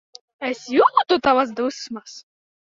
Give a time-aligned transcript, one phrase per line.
[0.47, 2.17] Es jūtu tavas dusmas.